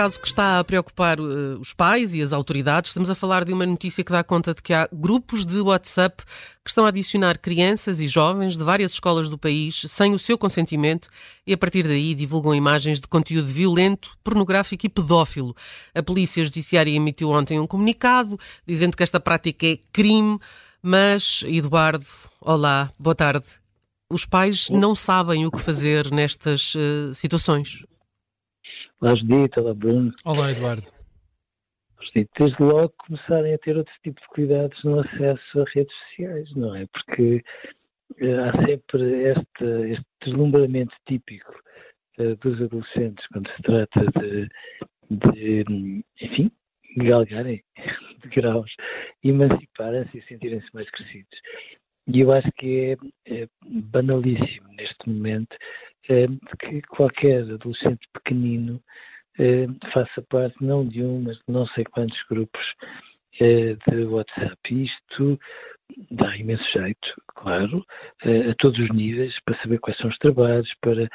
caso 0.00 0.18
que 0.18 0.28
está 0.28 0.58
a 0.58 0.64
preocupar 0.64 1.20
uh, 1.20 1.60
os 1.60 1.74
pais 1.74 2.14
e 2.14 2.22
as 2.22 2.32
autoridades. 2.32 2.88
Estamos 2.88 3.10
a 3.10 3.14
falar 3.14 3.44
de 3.44 3.52
uma 3.52 3.66
notícia 3.66 4.02
que 4.02 4.10
dá 4.10 4.24
conta 4.24 4.54
de 4.54 4.62
que 4.62 4.72
há 4.72 4.88
grupos 4.90 5.44
de 5.44 5.60
WhatsApp 5.60 6.24
que 6.64 6.70
estão 6.70 6.86
a 6.86 6.88
adicionar 6.88 7.38
crianças 7.38 8.00
e 8.00 8.08
jovens 8.08 8.56
de 8.56 8.64
várias 8.64 8.92
escolas 8.92 9.28
do 9.28 9.36
país 9.36 9.84
sem 9.88 10.14
o 10.14 10.18
seu 10.18 10.38
consentimento 10.38 11.10
e, 11.46 11.52
a 11.52 11.58
partir 11.58 11.86
daí, 11.86 12.14
divulgam 12.14 12.54
imagens 12.54 12.98
de 12.98 13.06
conteúdo 13.06 13.46
violento, 13.48 14.16
pornográfico 14.24 14.86
e 14.86 14.88
pedófilo. 14.88 15.54
A 15.94 16.02
Polícia 16.02 16.42
Judiciária 16.42 16.96
emitiu 16.96 17.28
ontem 17.28 17.60
um 17.60 17.66
comunicado 17.66 18.40
dizendo 18.66 18.96
que 18.96 19.02
esta 19.02 19.20
prática 19.20 19.66
é 19.66 19.80
crime, 19.92 20.38
mas, 20.82 21.44
Eduardo, 21.46 22.06
olá, 22.40 22.90
boa 22.98 23.14
tarde. 23.14 23.44
Os 24.10 24.24
pais 24.24 24.70
não 24.70 24.96
sabem 24.96 25.44
o 25.44 25.50
que 25.50 25.60
fazer 25.60 26.10
nestas 26.10 26.74
uh, 26.74 27.14
situações. 27.14 27.84
Olá, 29.02 29.14
Judite, 29.14 29.58
olá, 29.58 29.72
Bruno. 29.72 30.12
Olá, 30.26 30.50
Eduardo. 30.50 30.82
Desde 32.14 32.62
logo 32.62 32.92
começarem 32.98 33.54
a 33.54 33.58
ter 33.58 33.74
outro 33.78 33.94
tipo 34.02 34.20
de 34.20 34.26
cuidados 34.26 34.84
no 34.84 35.00
acesso 35.00 35.60
a 35.60 35.64
redes 35.74 35.94
sociais, 35.96 36.54
não 36.54 36.76
é? 36.76 36.86
Porque 36.92 37.42
uh, 38.20 38.40
há 38.44 38.66
sempre 38.66 39.30
este, 39.30 39.64
este 39.92 40.06
deslumbramento 40.22 40.94
típico 41.08 41.50
uh, 42.18 42.36
dos 42.42 42.60
adolescentes 42.60 43.26
quando 43.28 43.48
se 43.48 43.62
trata 43.62 44.00
de, 44.20 44.48
de 45.10 46.04
enfim, 46.20 46.50
galgarem 46.98 47.62
de 48.22 48.28
graus, 48.28 48.70
emanciparem-se 49.24 50.18
e 50.18 50.22
sentirem-se 50.24 50.68
mais 50.74 50.90
crescidos. 50.90 51.38
E 52.06 52.20
eu 52.20 52.32
acho 52.32 52.52
que 52.58 52.98
é, 53.26 53.42
é 53.42 53.48
banalíssimo 53.64 54.68
neste 54.74 55.08
momento 55.08 55.56
que 56.04 56.82
qualquer 56.82 57.42
adolescente 57.42 58.06
pequenino 58.12 58.82
é, 59.38 59.66
faça 59.92 60.22
parte 60.28 60.56
não 60.64 60.86
de 60.86 61.02
um, 61.02 61.22
mas 61.22 61.36
de 61.36 61.44
não 61.48 61.66
sei 61.68 61.84
quantos 61.84 62.18
grupos 62.28 62.62
é, 63.40 63.74
de 63.88 64.04
WhatsApp. 64.04 64.58
Isto 64.70 65.38
dá 66.10 66.36
imenso 66.36 66.64
jeito, 66.72 67.22
claro, 67.34 67.84
a 68.22 68.54
todos 68.58 68.78
os 68.78 68.90
níveis, 68.90 69.34
para 69.44 69.60
saber 69.62 69.78
quais 69.78 69.98
são 69.98 70.10
os 70.10 70.18
trabalhos, 70.18 70.72
para, 70.80 71.08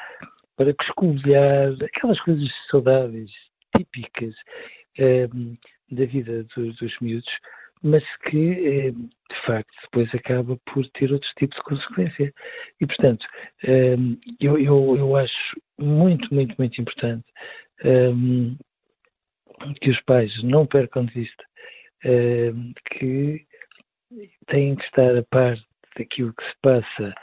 para 0.58 0.76
escolher 0.82 1.78
aquelas 1.84 2.20
coisas 2.22 2.50
saudáveis, 2.70 3.32
típicas 3.78 4.36
da 5.92 6.06
vida 6.06 6.44
dos, 6.56 6.76
dos 6.78 7.00
miúdos, 7.00 7.32
mas 7.84 8.04
que, 8.24 8.52
eh, 8.68 8.94
facto, 9.46 9.74
depois 9.84 10.14
acaba 10.14 10.58
por 10.66 10.88
ter 10.92 11.12
outros 11.12 11.32
tipos 11.34 11.58
de 11.58 11.64
consequência. 11.64 12.34
E, 12.82 12.86
portanto, 12.86 13.26
eh, 13.64 13.96
eu, 14.40 14.58
eu, 14.60 14.98
eu 14.98 15.16
acho 15.16 15.62
muito, 15.80 16.34
muito, 16.34 16.56
muito 16.58 16.82
importante 16.82 17.26
eh, 17.84 18.12
que 19.82 19.90
os 19.90 20.02
pais 20.02 20.32
não 20.44 20.66
percam 20.66 21.06
de 21.06 21.14
vista 21.14 21.44
que 22.92 23.44
têm 24.48 24.76
que 24.76 24.86
estar 24.86 25.18
a 25.18 25.24
par 25.24 25.58
daquilo 25.98 26.34
que 26.34 26.44
se 26.44 26.56
passa 26.62 27.16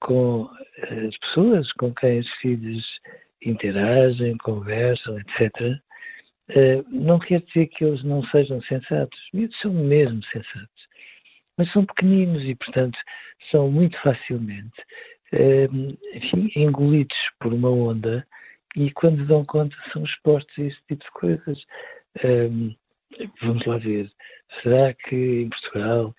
com 0.00 0.48
as 0.82 1.18
pessoas 1.18 1.70
com 1.72 1.94
quem 1.94 2.20
os 2.20 2.30
filhos 2.40 2.84
interagem, 3.44 4.36
conversam, 4.38 5.18
etc. 5.18 5.50
Uh, 6.50 6.84
não 6.90 7.18
quer 7.18 7.40
dizer 7.42 7.68
que 7.68 7.84
eles 7.84 8.02
não 8.04 8.22
sejam 8.26 8.60
sensatos. 8.62 9.18
Os 9.18 9.32
miúdos 9.32 9.60
são 9.60 9.72
mesmo 9.72 10.22
sensatos. 10.24 10.93
Mas 11.56 11.70
são 11.72 11.84
pequeninos 11.86 12.42
e, 12.44 12.54
portanto, 12.54 12.98
são 13.50 13.70
muito 13.70 14.00
facilmente 14.00 14.82
uh, 15.34 15.98
enfim, 16.14 16.50
engolidos 16.56 17.16
por 17.40 17.52
uma 17.52 17.70
onda 17.70 18.26
e, 18.76 18.90
quando 18.92 19.26
dão 19.26 19.44
conta, 19.44 19.76
são 19.92 20.04
expostos 20.04 20.54
a 20.58 20.62
esse 20.62 20.80
tipo 20.88 21.04
de 21.04 21.10
coisas. 21.12 21.58
Uh, 22.24 22.74
vamos 23.42 23.64
lá 23.66 23.78
ver. 23.78 24.10
Será 24.62 24.92
que 24.94 25.14
em 25.14 25.48
Portugal 25.48 26.14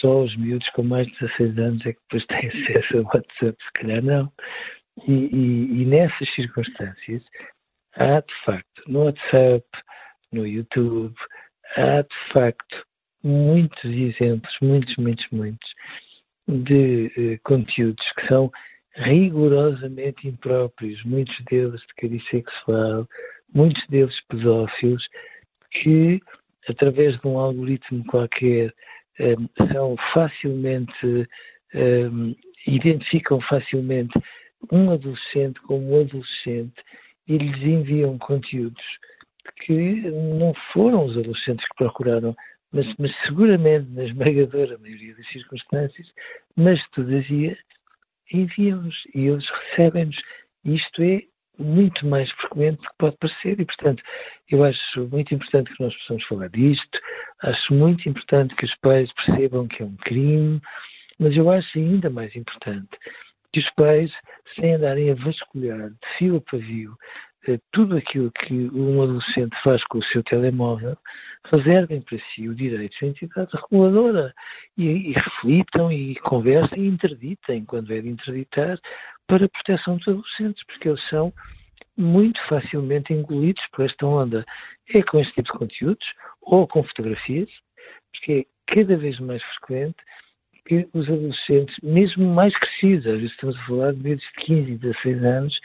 só 0.00 0.22
os 0.22 0.36
miúdos 0.36 0.68
com 0.70 0.82
mais 0.82 1.06
de 1.06 1.18
16 1.20 1.58
anos 1.58 1.86
é 1.86 1.92
que 1.92 2.00
depois 2.10 2.26
têm 2.26 2.48
acesso 2.48 2.98
a 2.98 3.02
WhatsApp? 3.02 3.56
Se 3.64 3.72
calhar 3.74 4.02
não. 4.02 4.32
E, 5.06 5.12
e, 5.12 5.82
e 5.82 5.84
nessas 5.86 6.34
circunstâncias, 6.34 7.22
há 7.94 8.20
de 8.20 8.34
facto 8.44 8.82
no 8.88 9.04
WhatsApp, 9.04 9.66
no 10.32 10.46
YouTube, 10.46 11.14
há 11.76 12.02
de 12.02 12.32
facto 12.32 12.84
muitos 13.22 13.84
exemplos, 13.84 14.52
muitos, 14.60 14.94
muitos, 14.96 15.26
muitos, 15.30 15.70
de 16.48 17.12
eh, 17.16 17.38
conteúdos 17.44 18.04
que 18.16 18.26
são 18.26 18.50
rigorosamente 18.94 20.28
impróprios, 20.28 21.02
muitos 21.04 21.36
deles 21.50 21.80
de 21.80 21.94
cariz 21.96 22.28
sexual, 22.28 23.08
muitos 23.54 23.86
deles 23.88 24.14
pedófilos, 24.28 25.06
que 25.70 26.20
através 26.68 27.18
de 27.20 27.26
um 27.26 27.38
algoritmo 27.38 28.04
qualquer 28.06 28.74
eh, 29.18 29.36
são 29.72 29.96
facilmente 30.12 31.28
eh, 31.74 32.10
identificam 32.66 33.40
facilmente 33.42 34.12
um 34.70 34.90
adolescente 34.90 35.60
como 35.62 35.96
um 35.96 36.00
adolescente 36.00 36.74
e 37.26 37.36
lhes 37.36 37.62
enviam 37.62 38.18
conteúdos 38.18 38.82
que 39.64 40.00
não 40.10 40.54
foram 40.72 41.04
os 41.04 41.16
adolescentes 41.16 41.66
que 41.68 41.76
procuraram, 41.76 42.34
mas, 42.72 42.86
mas 42.98 43.14
seguramente, 43.26 43.90
na 43.90 44.04
esmagadora 44.04 44.78
maioria 44.78 45.14
das 45.14 45.28
circunstâncias, 45.28 46.06
mas 46.56 46.80
todavia 46.90 47.56
enviam-nos 48.32 48.96
e 49.14 49.26
eles 49.26 49.46
recebem-nos. 49.48 50.16
Isto 50.64 51.02
é 51.02 51.22
muito 51.58 52.06
mais 52.06 52.30
frequente 52.32 52.78
do 52.78 52.88
que 52.88 52.96
pode 52.98 53.16
parecer 53.18 53.60
e, 53.60 53.64
portanto, 53.64 54.02
eu 54.50 54.64
acho 54.64 55.08
muito 55.10 55.34
importante 55.34 55.72
que 55.74 55.82
nós 55.82 55.94
possamos 55.98 56.24
falar 56.24 56.48
disto, 56.48 56.98
acho 57.42 57.74
muito 57.74 58.08
importante 58.08 58.54
que 58.56 58.64
os 58.64 58.74
pais 58.76 59.12
percebam 59.14 59.68
que 59.68 59.82
é 59.82 59.86
um 59.86 59.96
crime, 59.96 60.60
mas 61.18 61.36
eu 61.36 61.50
acho 61.50 61.78
ainda 61.78 62.08
mais 62.08 62.34
importante 62.34 62.88
que 63.52 63.60
os 63.60 63.70
pais, 63.74 64.10
sem 64.54 64.74
andarem 64.74 65.10
a 65.10 65.14
vasculhar 65.14 65.90
de 65.90 66.18
fio 66.18 66.36
a 66.36 66.40
pavio 66.40 66.96
tudo 67.72 67.96
aquilo 67.96 68.30
que 68.30 68.70
um 68.72 69.02
adolescente 69.02 69.56
faz 69.62 69.82
com 69.84 69.98
o 69.98 70.04
seu 70.04 70.22
telemóvel, 70.22 70.96
reservem 71.50 72.00
para 72.02 72.18
si 72.18 72.48
o 72.48 72.54
direito 72.54 72.96
de 72.98 73.06
entidade 73.06 73.50
reguladora 73.54 74.32
e, 74.76 74.84
e 74.84 75.12
reflitam 75.12 75.90
e 75.90 76.14
conversem 76.20 76.84
e 76.84 76.88
interditem 76.88 77.64
quando 77.64 77.92
é 77.92 78.00
de 78.00 78.08
interditar 78.08 78.78
para 79.26 79.46
a 79.46 79.48
proteção 79.48 79.96
dos 79.96 80.08
adolescentes, 80.08 80.64
porque 80.66 80.88
eles 80.88 81.08
são 81.08 81.32
muito 81.96 82.40
facilmente 82.48 83.12
engolidos 83.12 83.62
por 83.72 83.84
esta 83.84 84.06
onda. 84.06 84.44
É 84.94 85.02
com 85.02 85.20
este 85.20 85.34
tipo 85.34 85.52
de 85.52 85.58
conteúdos 85.58 86.06
ou 86.42 86.66
com 86.66 86.82
fotografias, 86.84 87.50
porque 88.12 88.46
é 88.68 88.74
cada 88.74 88.96
vez 88.96 89.18
mais 89.18 89.42
frequente 89.42 89.96
que 90.64 90.88
os 90.94 91.08
adolescentes, 91.08 91.76
mesmo 91.82 92.32
mais 92.32 92.56
crescidos, 92.56 93.06
às 93.06 93.14
vezes 93.14 93.32
estamos 93.32 93.56
a 93.56 93.66
falar 93.66 93.92
de 93.92 94.00
meses 94.00 94.22
de 94.22 94.44
15 94.44 94.72
e 94.72 94.78
16 94.78 95.24
anos, 95.24 95.60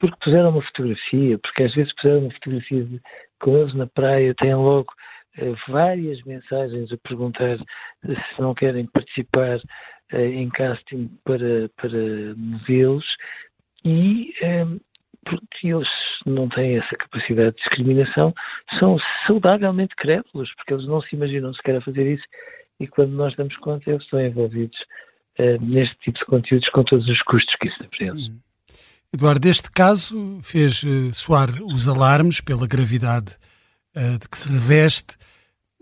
porque 0.00 0.16
puseram 0.24 0.50
uma 0.50 0.62
fotografia, 0.62 1.38
porque 1.38 1.62
às 1.62 1.74
vezes 1.74 1.94
puseram 1.94 2.20
uma 2.22 2.32
fotografia 2.32 2.84
de, 2.84 3.00
com 3.38 3.56
eles 3.56 3.74
na 3.74 3.86
praia, 3.86 4.34
têm 4.34 4.54
logo 4.54 4.92
eh, 5.36 5.52
várias 5.68 6.20
mensagens 6.22 6.90
a 6.90 6.96
perguntar 6.96 7.58
se 7.58 8.40
não 8.40 8.54
querem 8.54 8.86
participar 8.86 9.60
eh, 10.12 10.26
em 10.26 10.48
casting 10.48 11.08
para, 11.22 11.68
para 11.76 12.34
modelos 12.36 13.04
e 13.84 14.32
eh, 14.42 14.66
porque 15.24 15.68
eles 15.68 15.88
não 16.24 16.48
têm 16.48 16.78
essa 16.78 16.96
capacidade 16.96 17.54
de 17.56 17.62
discriminação, 17.62 18.32
são 18.78 18.96
saudavelmente 19.26 19.94
crédulos, 19.96 20.52
porque 20.54 20.72
eles 20.72 20.86
não 20.86 21.02
se 21.02 21.14
imaginam 21.14 21.52
sequer 21.52 21.76
a 21.76 21.82
fazer 21.82 22.10
isso 22.10 22.24
e 22.80 22.86
quando 22.86 23.12
nós 23.12 23.36
damos 23.36 23.54
conta 23.58 23.90
eles 23.90 24.02
estão 24.02 24.20
envolvidos 24.20 24.78
uh, 25.38 25.62
neste 25.62 25.94
tipo 25.98 26.18
de 26.18 26.24
conteúdos 26.24 26.68
com 26.70 26.82
todos 26.84 27.06
os 27.06 27.20
custos 27.22 27.54
que 27.56 27.68
isso 27.68 27.82
apresenta. 27.82 28.32
Hum. 28.32 28.49
Eduardo, 29.12 29.48
este 29.48 29.68
caso 29.72 30.38
fez 30.40 30.84
uh, 30.84 31.12
soar 31.12 31.60
os 31.64 31.88
alarmes 31.88 32.40
pela 32.40 32.64
gravidade 32.64 33.32
uh, 33.96 34.16
de 34.16 34.28
que 34.28 34.38
se 34.38 34.48
reveste, 34.48 35.16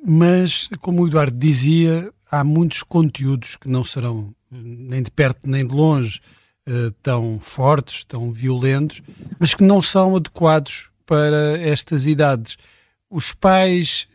mas, 0.02 0.66
como 0.80 1.02
o 1.02 1.06
Eduardo 1.06 1.36
dizia, 1.36 2.10
há 2.30 2.42
muitos 2.42 2.82
conteúdos 2.82 3.56
que 3.56 3.68
não 3.68 3.84
serão 3.84 4.34
nem 4.50 5.02
de 5.02 5.10
perto 5.10 5.40
nem 5.44 5.66
de 5.66 5.74
longe 5.74 6.22
uh, 6.66 6.90
tão 7.02 7.38
fortes, 7.38 8.02
tão 8.02 8.32
violentos, 8.32 9.02
mas 9.38 9.52
que 9.52 9.62
não 9.62 9.82
são 9.82 10.16
adequados 10.16 10.88
para 11.04 11.58
estas 11.60 12.06
idades. 12.06 12.56
Os 13.10 13.32
pais 13.32 14.06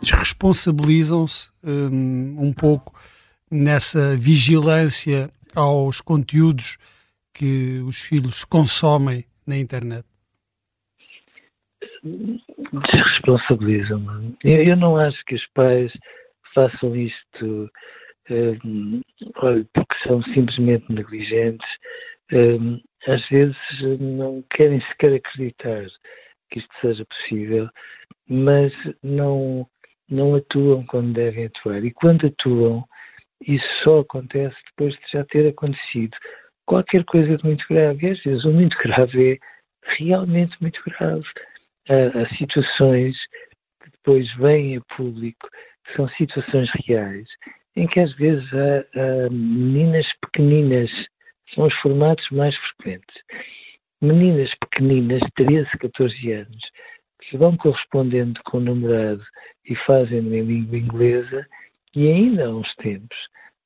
desresponsabilizam-se 0.00 1.50
um 1.62 2.50
pouco 2.50 2.98
nessa 3.50 4.16
vigilância 4.16 5.30
aos 5.54 6.00
conteúdos 6.00 6.78
que 7.32 7.80
os 7.80 8.02
filhos 8.02 8.44
consomem 8.44 9.24
na 9.46 9.56
internet? 9.56 10.04
Desresponsabilizam-me. 12.02 14.36
Eu, 14.44 14.64
eu, 14.64 14.76
não 14.76 14.96
acho 14.96 15.24
que 15.24 15.34
os 15.34 15.46
pais 15.54 15.92
façam 16.54 16.94
isto 16.96 17.70
um, 18.30 19.00
porque 19.72 19.94
são 20.06 20.22
simplesmente 20.34 20.92
negligentes. 20.92 21.66
Um, 22.32 22.80
às 23.06 23.26
vezes 23.28 23.56
não 24.00 24.42
querem 24.54 24.80
sequer 24.88 25.14
acreditar 25.14 25.86
que 26.50 26.60
isto 26.60 26.70
seja 26.80 27.04
possível, 27.04 27.68
mas 28.28 28.72
não, 29.02 29.66
não 30.08 30.34
atuam 30.34 30.84
quando 30.86 31.12
devem 31.12 31.46
atuar. 31.46 31.84
E 31.84 31.92
quando 31.92 32.26
atuam, 32.26 32.84
isso 33.46 33.66
só 33.82 34.00
acontece 34.00 34.56
depois 34.70 34.94
de 34.94 35.10
já 35.12 35.24
ter 35.24 35.48
acontecido 35.48 36.16
qualquer 36.66 37.04
coisa 37.04 37.36
de 37.36 37.44
muito 37.44 37.64
grave. 37.68 38.06
E 38.06 38.10
às 38.10 38.22
vezes 38.22 38.44
o 38.44 38.52
muito 38.52 38.76
grave 38.78 39.32
é 39.32 39.38
realmente 39.96 40.56
muito 40.60 40.80
grave. 40.86 41.26
Há, 41.88 42.20
há 42.20 42.36
situações 42.36 43.16
que 43.82 43.90
depois 43.90 44.32
vêm 44.36 44.76
a 44.76 44.80
público, 44.96 45.48
que 45.86 45.96
são 45.96 46.08
situações 46.10 46.70
reais, 46.86 47.28
em 47.76 47.86
que 47.86 48.00
às 48.00 48.12
vezes 48.16 48.46
há, 48.52 49.26
há 49.26 49.30
meninas 49.30 50.06
pequeninas, 50.20 50.90
são 51.54 51.66
os 51.66 51.74
formatos 51.80 52.28
mais 52.30 52.54
frequentes. 52.56 53.16
Meninas 54.00 54.50
pequeninas, 54.60 55.20
13, 55.36 55.68
14 55.78 56.32
anos, 56.32 56.62
que 57.20 57.30
se 57.30 57.36
vão 57.36 57.56
correspondendo 57.56 58.40
com 58.44 58.58
o 58.58 58.60
namorado 58.60 59.22
e 59.64 59.76
fazem 59.86 60.18
em 60.18 60.42
língua 60.42 60.76
inglesa, 60.76 61.46
e 61.94 62.08
ainda 62.08 62.46
há 62.46 62.50
uns 62.50 62.74
tempos, 62.76 63.16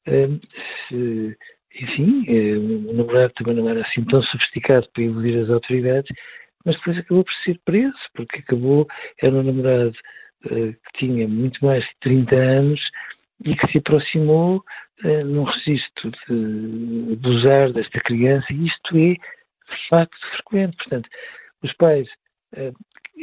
hum, 0.08 0.40
se 0.88 1.36
enfim, 1.80 2.24
eh, 2.28 2.56
o 2.56 2.94
namorado 2.94 3.32
também 3.34 3.54
não 3.54 3.68
era 3.68 3.82
assim 3.82 4.04
tão 4.04 4.22
sofisticado 4.22 4.88
para 4.92 5.02
iludir 5.02 5.38
as 5.38 5.50
autoridades, 5.50 6.10
mas 6.64 6.76
depois 6.76 6.98
acabou 6.98 7.24
por 7.24 7.34
ser 7.44 7.60
preso, 7.64 7.96
porque 8.14 8.38
acabou, 8.38 8.86
era 9.22 9.34
um 9.34 9.42
namorado 9.42 9.94
uh, 10.46 10.72
que 10.72 10.98
tinha 10.98 11.28
muito 11.28 11.64
mais 11.64 11.84
de 11.84 11.90
30 12.00 12.34
anos 12.34 12.80
e 13.44 13.54
que 13.54 13.70
se 13.70 13.78
aproximou 13.78 14.64
uh, 15.04 15.24
num 15.24 15.44
registro 15.44 16.10
de 16.10 17.12
abusar 17.12 17.72
desta 17.72 18.00
criança, 18.00 18.46
e 18.52 18.66
isto 18.66 18.96
é 18.96 19.12
de 19.12 19.88
facto 19.88 20.16
frequente. 20.32 20.76
Portanto, 20.78 21.08
os 21.62 21.72
pais 21.74 22.08
uh, 22.56 22.74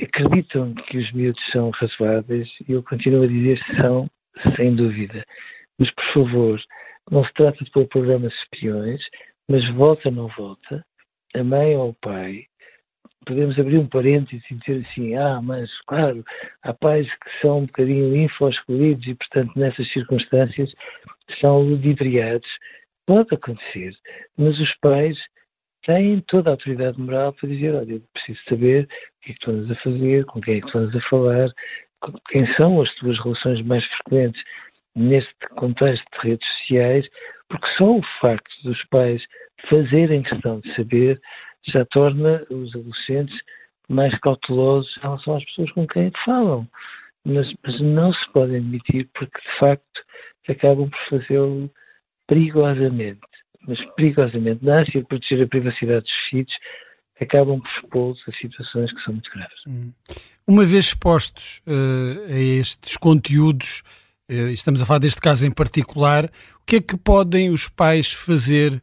acreditam 0.01 0.73
que 0.73 0.97
os 0.97 1.11
miúdos 1.11 1.43
são 1.51 1.69
razoáveis 1.71 2.49
e 2.67 2.71
eu 2.71 2.83
continuo 2.83 3.23
a 3.23 3.27
dizer 3.27 3.59
são, 3.75 4.09
sem 4.55 4.73
dúvida. 4.73 5.25
Mas, 5.77 5.91
por 5.91 6.05
favor, 6.13 6.61
não 7.11 7.23
se 7.25 7.33
trata 7.33 7.63
de 7.63 7.71
pôr 7.71 7.87
programas 7.87 8.33
espiões, 8.43 9.01
mas 9.49 9.67
volta 9.73 10.09
ou 10.09 10.15
não 10.15 10.27
volta, 10.29 10.85
a 11.35 11.43
mãe 11.43 11.75
ou 11.75 11.89
o 11.89 11.95
pai, 11.95 12.45
podemos 13.25 13.57
abrir 13.57 13.77
um 13.77 13.87
parênteses 13.87 14.43
e 14.49 14.55
dizer 14.55 14.85
assim, 14.85 15.15
ah, 15.15 15.41
mas 15.41 15.69
claro, 15.85 16.23
há 16.63 16.73
pais 16.73 17.07
que 17.07 17.41
são 17.41 17.59
um 17.59 17.65
bocadinho 17.65 18.15
infoscolidos 18.15 19.05
e, 19.07 19.15
portanto, 19.15 19.57
nessas 19.57 19.91
circunstâncias 19.91 20.71
são 21.39 21.61
ludibriados. 21.61 22.49
Pode 23.05 23.33
acontecer, 23.33 23.93
mas 24.37 24.57
os 24.59 24.73
pais 24.77 25.17
têm 25.85 26.21
toda 26.27 26.49
a 26.49 26.53
autoridade 26.53 26.99
moral 26.99 27.33
para 27.33 27.49
dizer, 27.49 27.75
olha, 27.75 28.01
preciso 28.13 28.39
saber 28.47 28.85
o 28.85 29.21
que 29.21 29.31
é 29.31 29.33
que 29.33 29.39
tu 29.39 29.51
andas 29.51 29.71
a 29.71 29.81
fazer, 29.81 30.25
com 30.25 30.41
quem 30.41 30.57
é 30.57 30.61
que 30.61 30.71
tu 30.71 30.77
andas 30.77 30.95
a 30.95 31.09
falar, 31.09 31.49
quem 32.29 32.45
são 32.55 32.81
as 32.81 32.93
tuas 32.95 33.17
relações 33.19 33.61
mais 33.61 33.85
frequentes 33.85 34.41
neste 34.95 35.33
contexto 35.55 36.05
de 36.13 36.29
redes 36.29 36.47
sociais, 36.59 37.07
porque 37.49 37.67
só 37.77 37.97
o 37.97 38.01
facto 38.21 38.51
dos 38.63 38.83
pais 38.85 39.21
fazerem 39.69 40.23
questão 40.23 40.59
de 40.59 40.75
saber 40.75 41.19
já 41.65 41.85
torna 41.85 42.43
os 42.49 42.75
adolescentes 42.75 43.37
mais 43.89 44.17
cautelosos 44.19 44.95
em 44.97 45.01
relação 45.01 45.37
às 45.37 45.45
pessoas 45.45 45.71
com 45.71 45.87
quem 45.87 46.11
falam. 46.25 46.67
Mas, 47.25 47.47
mas 47.63 47.79
não 47.79 48.13
se 48.13 48.31
podem 48.33 48.57
admitir 48.57 49.09
porque, 49.13 49.39
de 49.39 49.59
facto, 49.59 50.01
acabam 50.49 50.89
por 50.89 51.19
fazê-lo 51.19 51.71
perigosamente. 52.27 53.21
Mas 53.65 53.79
perigosamente, 53.95 54.63
na 54.63 54.81
ânsia 54.81 55.01
de 55.01 55.07
proteger 55.07 55.43
a 55.43 55.47
privacidade 55.47 56.01
dos 56.01 56.29
filhos, 56.29 56.53
acabam 57.21 57.61
por 57.61 57.69
expô-los 57.69 58.23
a 58.27 58.31
situações 58.33 58.91
que 58.91 59.01
são 59.03 59.13
muito 59.13 59.31
graves. 59.31 59.61
Hum. 59.67 59.93
Uma 60.45 60.65
vez 60.65 60.87
expostos 60.87 61.61
uh, 61.65 62.33
a 62.33 62.37
estes 62.37 62.97
conteúdos, 62.97 63.83
estamos 64.29 64.81
a 64.81 64.85
falar 64.85 64.99
deste 64.99 65.21
caso 65.21 65.45
em 65.45 65.51
particular, 65.51 66.25
o 66.25 66.65
que 66.65 66.77
é 66.77 66.81
que 66.81 66.97
podem 66.97 67.49
os 67.49 67.67
pais 67.67 68.13
fazer 68.13 68.81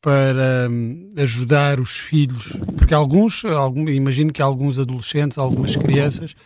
para 0.00 0.68
hum, 0.70 1.12
ajudar 1.18 1.80
os 1.80 1.98
filhos? 1.98 2.52
Porque 2.76 2.94
alguns, 2.94 3.42
imagino 3.88 4.32
que 4.32 4.40
alguns 4.40 4.78
adolescentes, 4.78 5.38
algumas 5.38 5.76
crianças 5.76 6.36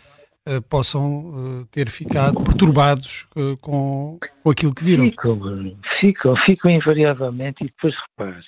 uh, 0.49 0.63
possam 0.63 1.61
uh, 1.61 1.67
ter 1.67 1.91
ficado 1.91 2.43
perturbados 2.43 3.27
com, 3.61 4.19
com 4.43 4.51
aquilo 4.51 4.75
que 4.75 4.85
viram. 4.85 5.11
Ficam, 5.11 5.39
ficam, 6.01 6.37
ficam 6.47 6.71
invariavelmente 6.71 7.65
e 7.65 7.67
depois 7.67 7.95
repare, 8.09 8.43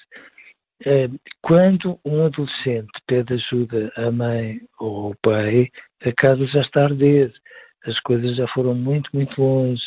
quando 1.43 1.99
um 2.05 2.25
adolescente 2.25 2.91
pede 3.07 3.35
ajuda 3.35 3.93
à 3.97 4.11
mãe 4.11 4.61
ou 4.81 5.07
ao 5.07 5.15
pai, 5.23 5.69
a 6.05 6.13
casa 6.17 6.45
já 6.47 6.61
está 6.63 6.81
a 6.81 6.85
arder 6.85 7.33
as 7.87 7.99
coisas 8.01 8.37
já 8.37 8.47
foram 8.49 8.75
muito, 8.75 9.11
muito 9.13 9.41
longe 9.41 9.83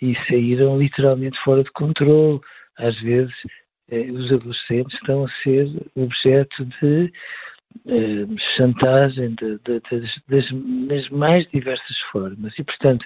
e 0.00 0.14
saíram 0.28 0.78
literalmente 0.78 1.38
fora 1.42 1.62
de 1.62 1.70
controle. 1.72 2.40
Às 2.78 2.98
vezes, 3.00 3.34
eh, 3.90 4.10
os 4.10 4.32
adolescentes 4.32 4.94
estão 4.94 5.24
a 5.24 5.30
ser 5.42 5.68
objeto 5.94 6.64
de 6.80 7.12
eh, 7.86 8.26
chantagem 8.56 9.34
de, 9.34 9.58
de, 9.58 9.80
de, 9.80 10.00
das, 10.28 10.62
das, 10.88 11.08
mais 11.10 11.48
diversas 11.50 11.98
formas. 12.12 12.56
E, 12.58 12.64
portanto, 12.64 13.04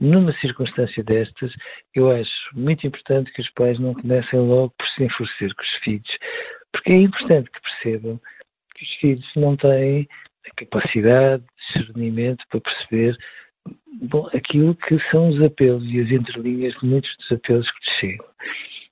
numa 0.00 0.32
circunstância 0.34 1.02
destas, 1.04 1.52
eu 1.94 2.10
acho 2.10 2.30
muito 2.54 2.86
importante 2.86 3.32
que 3.32 3.42
os 3.42 3.50
pais 3.50 3.78
não 3.78 3.94
comecem 3.94 4.38
logo 4.38 4.72
por 4.78 4.86
se 4.88 5.04
enfurecer 5.04 5.54
com 5.54 5.62
os 5.62 5.74
filhos, 5.82 6.18
porque 6.72 6.92
é 6.92 6.96
importante 6.96 7.50
que 7.50 7.60
percebam 7.60 8.20
que 8.74 8.84
os 8.84 8.90
filhos 8.94 9.30
não 9.36 9.56
têm 9.56 10.08
a 10.46 10.54
capacidade, 10.56 11.44
discernimento 11.56 12.44
para 12.50 12.60
perceber 12.60 13.16
bom, 14.02 14.28
aquilo 14.34 14.74
que 14.74 14.98
são 15.10 15.30
os 15.30 15.42
apelos 15.42 15.84
e 15.84 16.00
as 16.00 16.10
entrelinhas 16.10 16.74
de 16.74 16.86
muitos 16.86 17.16
dos 17.18 17.32
apelos 17.32 17.70
que 17.70 17.80
te 17.80 18.00
chegam. 18.00 18.26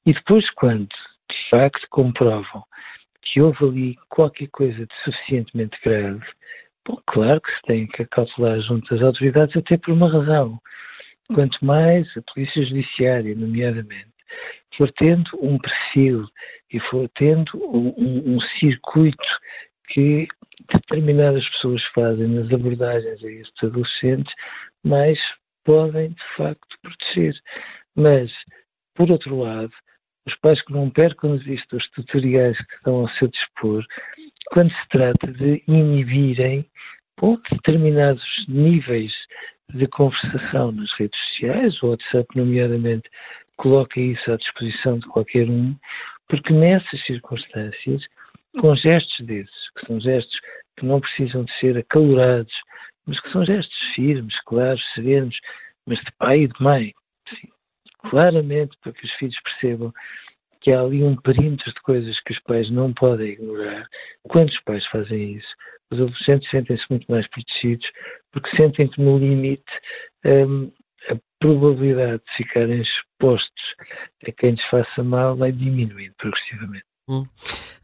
E 0.07 0.13
depois, 0.13 0.49
quando 0.51 0.89
de 0.89 1.51
facto 1.51 1.87
comprovam 1.91 2.63
que 3.23 3.41
houve 3.41 3.65
ali 3.65 3.97
qualquer 4.09 4.49
coisa 4.49 4.87
de 4.87 4.95
suficientemente 5.05 5.79
grave, 5.85 6.25
bom, 6.87 7.01
claro 7.07 7.41
que 7.41 7.53
se 7.53 7.63
tem 7.63 7.87
que 7.87 8.05
cautelar 8.07 8.61
junto 8.61 8.95
às 8.95 9.03
autoridades, 9.03 9.57
até 9.57 9.77
por 9.77 9.93
uma 9.93 10.11
razão. 10.11 10.59
Quanto 11.33 11.65
mais 11.65 12.07
a 12.17 12.23
Polícia 12.33 12.65
Judiciária, 12.65 13.35
nomeadamente, 13.35 14.13
for 14.77 14.91
tendo 14.93 15.31
um 15.41 15.59
perfil 15.59 16.27
e 16.73 16.81
for 16.81 17.09
tendo 17.15 17.51
um, 17.55 17.95
um, 17.97 18.35
um 18.37 18.41
circuito 18.59 19.25
que 19.89 20.27
determinadas 20.73 21.49
pessoas 21.51 21.83
fazem 21.95 22.29
nas 22.29 22.53
abordagens 22.53 23.23
a 23.25 23.31
estes 23.31 23.65
adolescentes, 23.65 24.33
mais 24.85 25.19
podem 25.65 26.11
de 26.11 26.37
facto 26.37 26.77
proteger. 26.83 27.35
Mas, 27.97 28.31
por 28.95 29.11
outro 29.11 29.39
lado, 29.39 29.73
os 30.27 30.35
pais 30.37 30.63
que 30.63 30.73
não 30.73 30.91
percam 30.91 31.37
de 31.37 31.45
vista 31.45 31.77
os 31.77 31.91
tutoriais 31.91 32.57
que 32.57 32.75
estão 32.75 32.95
ao 32.95 33.09
seu 33.11 33.29
dispor, 33.29 33.85
quando 34.51 34.71
se 34.71 34.89
trata 34.89 35.27
de 35.33 35.63
inibirem 35.67 36.65
bom, 37.19 37.37
determinados 37.51 38.25
níveis 38.49 39.13
de 39.75 39.87
conversação 39.89 40.73
nas 40.73 40.93
redes 40.99 41.19
sociais, 41.29 41.83
o 41.83 41.89
WhatsApp, 41.89 42.27
nomeadamente, 42.37 43.09
coloca 43.57 44.01
isso 44.01 44.31
à 44.31 44.37
disposição 44.37 44.99
de 44.99 45.07
qualquer 45.07 45.49
um, 45.49 45.75
porque 46.29 46.53
nessas 46.53 47.05
circunstâncias, 47.05 48.03
com 48.61 48.75
gestos 48.77 49.27
desses, 49.27 49.71
que 49.77 49.87
são 49.87 50.01
gestos 50.01 50.39
que 50.79 50.87
não 50.87 51.01
precisam 51.01 51.45
de 51.45 51.53
ser 51.59 51.77
acalorados, 51.77 52.53
mas 53.07 53.21
que 53.21 53.31
são 53.31 53.45
gestos 53.45 53.79
firmes, 53.95 54.39
claros, 54.45 54.83
serenos, 54.95 55.37
mas 55.87 55.99
de 55.99 56.13
pai 56.19 56.43
e 56.43 56.49
de 56.49 56.63
mãe. 56.63 56.93
Sim, 57.29 57.49
claramente 58.11 58.77
para 58.83 58.93
que 58.93 59.05
os 59.05 59.13
filhos 59.13 59.39
percebam 59.43 59.93
que 60.61 60.71
há 60.71 60.81
ali 60.81 61.03
um 61.03 61.17
perímetro 61.17 61.73
de 61.73 61.81
coisas 61.81 62.21
que 62.21 62.33
os 62.33 62.39
pais 62.41 62.71
não 62.71 62.93
podem 62.93 63.31
ignorar. 63.31 63.87
Quando 64.23 64.49
os 64.49 64.61
pais 64.61 64.87
fazem 64.87 65.35
isso, 65.35 65.49
os 65.91 66.01
adolescentes 66.01 66.49
sentem-se 66.51 66.85
muito 66.89 67.11
mais 67.11 67.29
protegidos 67.29 67.87
porque 68.33 68.57
sentem 68.57 68.89
que 68.89 69.01
no 69.01 69.19
limite 69.19 69.65
um, 70.25 70.73
a 71.11 71.17
probabilidade 71.41 72.23
de 72.25 72.37
ficarem 72.37 72.81
expostos 72.81 73.75
a 74.27 74.33
quem 74.33 74.53
lhes 74.53 74.65
faça 74.71 75.03
mal 75.03 75.37
vai 75.37 75.53
diminuindo 75.53 76.15
progressivamente. 76.17 76.92
Hum. 77.09 77.25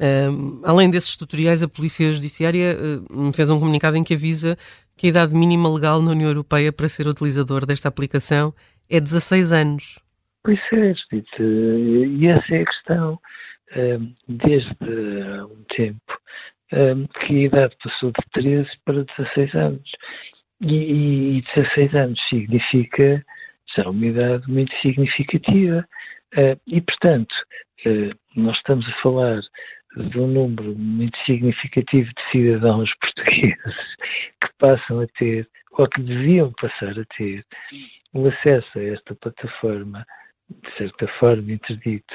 Um, 0.01 0.61
além 0.65 0.89
desses 0.91 1.17
tutoriais, 1.17 1.63
a 1.63 1.69
Polícia 1.69 2.13
Judiciária 2.13 2.77
uh, 2.77 3.33
fez 3.33 3.51
um 3.51 3.59
comunicado 3.59 3.97
em 3.97 4.05
que 4.05 4.15
avisa 4.15 4.57
que 4.97 5.07
a 5.07 5.11
idade 5.11 5.35
mínima 5.35 5.73
legal 5.73 6.01
na 6.01 6.13
União 6.13 6.29
Europeia 6.29 6.73
para 6.73 6.89
ser 6.89 7.07
utilizador 7.07 7.67
desta 7.67 7.89
aplicação 7.89 8.55
é 8.89 9.01
16 9.01 9.53
anos. 9.53 9.99
Pois 10.43 10.59
é, 10.73 10.95
Judite, 10.95 11.43
e 11.43 12.27
essa 12.27 12.55
é 12.55 12.63
a 12.63 12.65
questão. 12.65 13.21
Desde 14.27 14.71
há 14.81 15.45
um 15.45 15.63
tempo 15.77 16.01
que 17.21 17.35
a 17.35 17.43
idade 17.43 17.77
passou 17.83 18.11
de 18.11 18.23
13 18.33 18.69
para 18.85 19.05
16 19.05 19.55
anos. 19.55 19.91
E, 20.61 21.39
e 21.39 21.43
16 21.55 21.95
anos 21.95 22.21
significa 22.29 23.25
já 23.77 23.89
uma 23.89 24.07
idade 24.07 24.51
muito 24.51 24.75
significativa. 24.81 25.87
Uh, 26.35 26.61
e, 26.67 26.81
portanto, 26.81 27.33
uh, 27.87 28.15
nós 28.37 28.57
estamos 28.57 28.87
a 28.87 29.03
falar 29.03 29.41
de 29.97 30.19
um 30.19 30.27
número 30.27 30.75
muito 30.79 31.17
significativo 31.25 32.09
de 32.09 32.31
cidadãos 32.31 32.91
portugueses 33.01 33.97
que 34.43 34.49
passam 34.59 35.01
a 35.01 35.07
ter, 35.19 35.49
ou 35.73 35.89
que 35.89 36.03
deviam 36.03 36.53
passar 36.61 36.99
a 36.99 37.05
ter, 37.17 37.45
o 38.13 38.27
acesso 38.27 38.79
a 38.79 38.85
esta 38.85 39.15
plataforma, 39.15 40.05
de 40.51 40.77
certa 40.77 41.09
forma 41.19 41.53
interdito. 41.53 42.15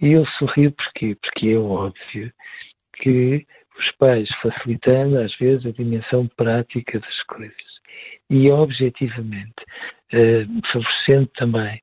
E 0.00 0.12
eu 0.12 0.26
sorrio 0.38 0.72
porquê? 0.72 1.16
Porque 1.20 1.50
é 1.50 1.58
óbvio 1.58 2.32
que 2.94 3.46
os 3.78 3.90
pais 3.92 4.28
facilitando 4.42 5.18
às 5.18 5.34
vezes 5.36 5.66
a 5.66 5.70
dimensão 5.70 6.28
prática 6.36 6.98
das 6.98 7.22
coisas 7.24 7.72
e 8.30 8.50
objetivamente, 8.50 9.54
eh, 9.58 10.01
favorecendo 10.72 11.28
também 11.36 11.80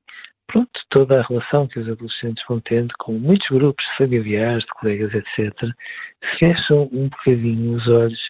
pronto, 0.50 0.70
toda 0.90 1.20
a 1.20 1.26
relação 1.26 1.66
que 1.68 1.78
os 1.78 1.88
adolescentes 1.88 2.42
vão 2.48 2.60
tendo 2.60 2.92
com 2.98 3.12
muitos 3.12 3.48
grupos 3.48 3.84
familiares, 3.96 4.64
de 4.64 4.70
colegas, 4.80 5.14
etc., 5.14 5.52
fecham 6.38 6.88
um 6.92 7.08
bocadinho 7.08 7.76
os 7.76 7.88
olhos 7.88 8.20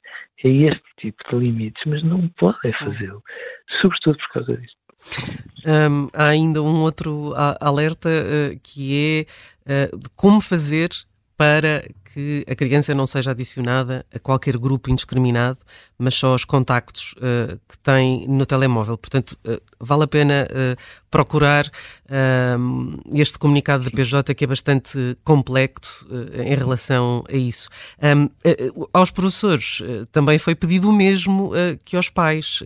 a 0.44 0.48
este 0.48 0.82
tipo 0.98 1.22
de 1.30 1.36
limites, 1.36 1.82
mas 1.86 2.02
não 2.02 2.28
podem 2.38 2.72
fazê-lo, 2.78 3.22
sobretudo 3.80 4.18
por 4.18 4.32
causa 4.32 4.56
disto. 4.56 4.80
Um, 5.66 6.08
há 6.12 6.28
ainda 6.28 6.62
um 6.62 6.82
outro 6.82 7.32
alerta 7.60 8.08
uh, 8.08 8.60
que 8.62 9.26
é 9.66 9.92
uh, 9.94 9.98
de 9.98 10.08
como 10.14 10.40
fazer 10.40 10.90
para 11.38 11.82
que 12.12 12.44
a 12.48 12.54
criança 12.54 12.94
não 12.94 13.06
seja 13.06 13.30
adicionada 13.30 14.04
a 14.12 14.18
qualquer 14.18 14.56
grupo 14.56 14.90
indiscriminado, 14.90 15.60
mas 15.96 16.14
só 16.14 16.32
aos 16.32 16.44
contactos 16.44 17.14
uh, 17.18 17.58
que 17.68 17.78
tem 17.78 18.26
no 18.26 18.44
telemóvel. 18.44 18.98
Portanto, 18.98 19.38
uh, 19.46 19.60
vale 19.78 20.04
a 20.04 20.08
pena 20.08 20.48
uh, 20.50 20.76
procurar 21.10 21.70
este 23.14 23.38
comunicado 23.38 23.84
da 23.84 23.90
PJ 23.90 24.34
que 24.34 24.42
é 24.42 24.46
bastante 24.46 25.16
complexo 25.22 26.08
em 26.44 26.56
relação 26.56 27.24
a 27.28 27.36
isso. 27.36 27.68
Um, 28.02 28.28
aos 28.92 29.12
professores 29.12 29.80
também 30.10 30.36
foi 30.38 30.56
pedido 30.56 30.88
o 30.88 30.92
mesmo 30.92 31.52
que 31.84 31.94
aos 31.94 32.08
pais. 32.08 32.60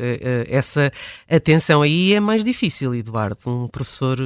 essa 0.49 0.91
atenção 1.29 1.83
aí 1.83 2.15
é 2.15 2.21
mais 2.21 2.43
difícil, 2.43 2.95
Eduardo. 2.95 3.37
Um 3.47 3.69
professor 3.69 4.17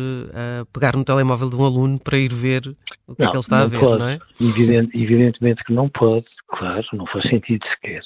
pegar 0.73 0.97
no 0.97 1.03
telemóvel 1.03 1.51
de 1.51 1.57
um 1.57 1.65
aluno 1.65 1.99
para 1.99 2.17
ir 2.17 2.33
ver 2.33 2.77
o 3.09 3.17
que 3.17 3.23
não, 3.23 3.29
é 3.29 3.31
que 3.31 3.37
ele 3.37 3.41
está 3.41 3.63
a 3.63 3.67
ver, 3.67 3.81
não 3.81 4.09
é? 4.09 4.19
Evidente, 4.41 4.97
evidentemente 5.09 5.65
que 5.65 5.73
não 5.73 5.89
pode, 5.89 6.27
claro, 6.49 6.87
não 6.93 7.07
faz 7.07 7.29
sentido 7.29 7.65
sequer. 7.67 8.03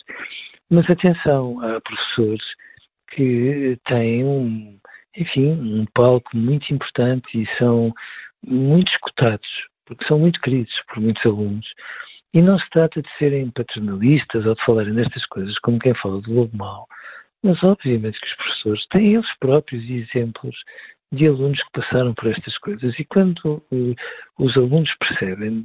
Mas 0.71 0.89
atenção, 0.89 1.61
há 1.61 1.81
professores 1.81 2.43
que 3.11 3.79
têm 3.87 4.25
um, 4.25 4.79
enfim, 5.17 5.51
um 5.51 5.87
palco 5.95 6.31
muito 6.35 6.73
importante 6.73 7.27
e 7.35 7.47
são 7.59 7.93
muito 8.47 8.91
escutados, 8.91 9.49
porque 9.87 10.05
são 10.07 10.19
muito 10.19 10.41
queridos 10.41 10.73
por 10.89 11.01
muitos 11.01 11.25
alunos. 11.27 11.67
E 12.35 12.41
não 12.41 12.59
se 12.59 12.69
trata 12.71 13.03
de 13.03 13.09
serem 13.19 13.51
paternalistas 13.51 14.47
ou 14.47 14.55
de 14.55 14.65
falarem 14.65 14.95
destas 14.95 15.27
coisas 15.27 15.59
como 15.59 15.79
quem 15.79 15.95
fala 15.95 16.23
do 16.23 16.33
lobo 16.33 16.57
mau, 16.57 16.87
mas 17.43 17.63
obviamente 17.63 18.19
que 18.19 18.27
os 18.27 18.37
professores 18.37 18.87
têm 18.89 19.15
eles 19.15 19.39
próprios 19.39 19.85
exemplos 19.85 20.57
de 21.13 21.27
alunos 21.27 21.59
que 21.63 21.81
passaram 21.81 22.15
por 22.15 22.29
estas 22.29 22.57
coisas. 22.59 22.99
E 22.99 23.05
quando 23.05 23.63
uh, 23.71 23.95
os 24.39 24.57
alunos 24.57 24.91
percebem, 24.99 25.65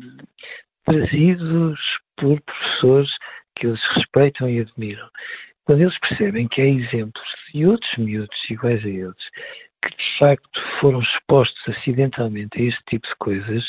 trazidos 0.87 1.79
por 2.17 2.41
professores 2.41 3.11
que 3.55 3.67
eles 3.67 3.81
respeitam 3.95 4.49
e 4.49 4.61
admiram, 4.61 5.07
quando 5.65 5.81
eles 5.81 5.99
percebem 5.99 6.47
que 6.47 6.61
há 6.61 6.65
exemplos 6.65 7.27
de 7.53 7.65
outros 7.65 7.97
miúdos 7.97 8.49
iguais 8.49 8.83
a 8.83 8.89
eles 8.89 9.23
que 9.83 9.89
de 9.89 10.17
facto 10.17 10.61
foram 10.79 11.01
expostos 11.01 11.61
acidentalmente 11.67 12.59
a 12.59 12.63
este 12.63 12.81
tipo 12.89 13.07
de 13.07 13.15
coisas, 13.19 13.63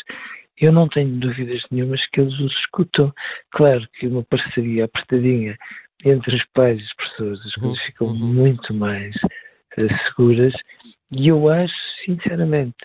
eu 0.60 0.72
não 0.72 0.88
tenho 0.88 1.18
dúvidas 1.20 1.62
nenhumas 1.70 2.04
que 2.10 2.20
eles 2.20 2.38
os 2.40 2.52
escutam. 2.60 3.12
Claro 3.52 3.86
que 3.94 4.06
uma 4.06 4.24
parceria 4.24 4.86
apertadinha 4.86 5.56
entre 6.04 6.34
os 6.34 6.44
pais 6.54 6.80
e 6.80 6.84
os 6.84 6.94
professores, 6.94 7.46
as 7.46 7.54
coisas 7.54 7.82
ficam 7.82 8.06
uhum. 8.08 8.14
muito 8.14 8.74
mais 8.74 9.14
uh, 9.16 9.88
seguras 10.06 10.54
e 11.10 11.28
eu 11.28 11.48
acho, 11.48 11.74
sinceramente, 12.04 12.76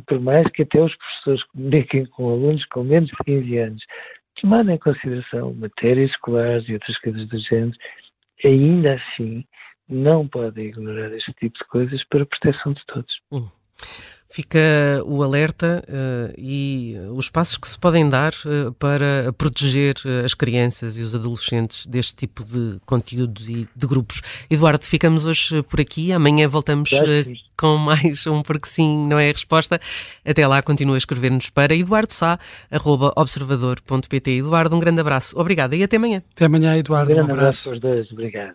que 0.00 0.06
por 0.06 0.20
mais 0.20 0.46
que 0.52 0.62
até 0.62 0.80
os 0.80 0.94
professores 0.96 1.44
comuniquem 1.44 2.06
com 2.06 2.30
alunos 2.30 2.64
com 2.66 2.84
menos 2.84 3.08
de 3.08 3.16
15 3.24 3.58
anos, 3.58 3.82
tomando 4.40 4.70
em 4.70 4.78
consideração 4.78 5.54
matérias 5.54 6.10
escolares 6.10 6.68
e 6.68 6.74
outras 6.74 6.98
coisas 6.98 7.28
do 7.28 7.38
género, 7.38 7.76
ainda 8.44 8.94
assim 8.94 9.44
não 9.88 10.26
podem 10.26 10.66
ignorar 10.66 11.12
este 11.12 11.32
tipo 11.34 11.58
de 11.58 11.64
coisas 11.68 12.04
para 12.08 12.22
a 12.22 12.26
proteção 12.26 12.72
de 12.72 12.86
todos. 12.86 13.20
Hum. 13.32 13.48
Fica 14.32 14.60
o 15.06 15.24
alerta 15.24 15.82
uh, 15.88 16.32
e 16.38 16.94
os 17.16 17.28
passos 17.28 17.56
que 17.56 17.66
se 17.66 17.76
podem 17.76 18.08
dar 18.08 18.32
uh, 18.44 18.72
para 18.74 19.32
proteger 19.36 19.96
uh, 20.04 20.24
as 20.24 20.34
crianças 20.34 20.96
e 20.96 21.02
os 21.02 21.16
adolescentes 21.16 21.84
deste 21.84 22.14
tipo 22.14 22.44
de 22.44 22.78
conteúdos 22.86 23.48
e 23.48 23.68
de 23.74 23.86
grupos. 23.88 24.22
Eduardo, 24.48 24.84
ficamos 24.84 25.24
hoje 25.24 25.64
por 25.64 25.80
aqui. 25.80 26.12
Amanhã 26.12 26.46
voltamos 26.46 26.90
com 27.56 27.76
mais 27.82 28.24
um 28.28 28.40
Porque 28.40 28.68
Sim, 28.68 29.04
não 29.08 29.18
é 29.18 29.30
a 29.30 29.32
resposta. 29.32 29.80
Até 30.24 30.46
lá, 30.46 30.62
continua 30.62 30.94
a 30.94 30.98
escrever-nos 30.98 31.50
para 31.50 31.74
eduardosá.observador.pt. 31.74 34.30
Eduardo, 34.30 34.76
um 34.76 34.78
grande 34.78 35.00
abraço. 35.00 35.36
Obrigado 35.36 35.74
e 35.74 35.82
até 35.82 35.96
amanhã. 35.96 36.22
Até 36.36 36.44
amanhã, 36.44 36.76
Eduardo. 36.76 37.12
Um, 37.14 37.16
um 37.16 37.24
abraço. 37.24 37.70
abraço 37.70 37.80
dois. 37.80 38.12
Obrigado. 38.12 38.54